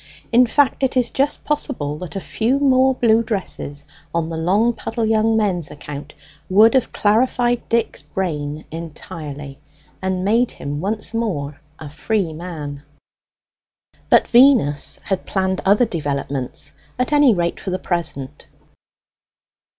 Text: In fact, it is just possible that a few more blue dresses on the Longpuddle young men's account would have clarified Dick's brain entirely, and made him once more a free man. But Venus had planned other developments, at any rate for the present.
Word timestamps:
In 0.31 0.47
fact, 0.47 0.81
it 0.81 0.97
is 0.97 1.11
just 1.11 1.43
possible 1.43 1.99
that 1.99 2.15
a 2.15 2.19
few 2.19 2.57
more 2.57 2.95
blue 2.95 3.21
dresses 3.21 3.85
on 4.15 4.29
the 4.29 4.35
Longpuddle 4.35 5.05
young 5.07 5.37
men's 5.37 5.69
account 5.69 6.15
would 6.49 6.73
have 6.73 6.91
clarified 6.91 7.69
Dick's 7.69 8.01
brain 8.01 8.65
entirely, 8.71 9.59
and 10.01 10.25
made 10.25 10.53
him 10.53 10.81
once 10.81 11.13
more 11.13 11.61
a 11.77 11.87
free 11.87 12.33
man. 12.33 12.81
But 14.09 14.27
Venus 14.27 14.99
had 15.03 15.27
planned 15.27 15.61
other 15.65 15.85
developments, 15.85 16.73
at 16.97 17.13
any 17.13 17.35
rate 17.35 17.59
for 17.59 17.69
the 17.69 17.77
present. 17.77 18.47